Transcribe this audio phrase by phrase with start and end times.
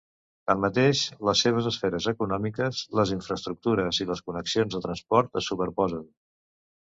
[0.51, 6.09] Tanmateix, les seves esferes econòmiques, les infraestructures i les connexions de transport es superposen.